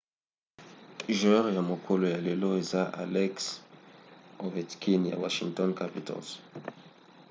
joueur 1.17 1.47
ya 1.55 1.61
mokolo 1.69 2.05
ya 2.13 2.19
lelo 2.27 2.49
eza 2.61 2.83
alex 3.03 3.35
ovechkin 4.45 5.03
ya 5.11 5.17
washington 5.23 5.69
capitals 5.79 6.27